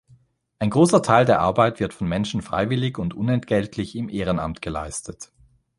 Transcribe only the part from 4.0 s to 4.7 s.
Ehrenamt